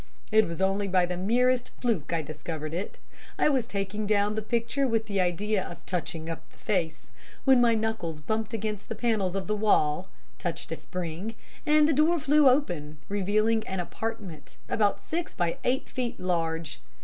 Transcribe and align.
It 0.31 0.47
was 0.47 0.63
only 0.63 0.87
by 0.87 1.05
the 1.05 1.15
merest 1.15 1.69
fluke 1.79 2.11
I 2.11 2.23
discovered 2.23 2.73
it. 2.73 2.97
I 3.37 3.49
was 3.49 3.67
taking 3.67 4.07
down 4.07 4.33
the 4.33 4.41
picture 4.41 4.87
with 4.87 5.05
the 5.05 5.21
idea 5.21 5.63
of 5.63 5.85
"touching 5.85 6.27
up" 6.27 6.41
the 6.49 6.57
face, 6.57 7.11
when 7.45 7.61
my 7.61 7.75
knuckles 7.75 8.19
bumped 8.19 8.51
against 8.51 8.89
the 8.89 8.95
panels 8.95 9.35
of 9.35 9.45
the 9.45 9.55
wall, 9.55 10.09
touched 10.39 10.71
a 10.71 10.75
spring, 10.75 11.35
and 11.67 11.87
the 11.87 11.93
door 11.93 12.19
flew 12.19 12.49
open, 12.49 12.97
revealing 13.09 13.63
an 13.67 13.79
apartment 13.79 14.57
about 14.67 15.03
six 15.03 15.35
by 15.35 15.59
eight 15.63 15.87
feet 15.87 16.19
large. 16.19 16.79